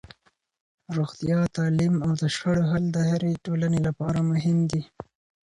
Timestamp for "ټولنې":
3.45-3.79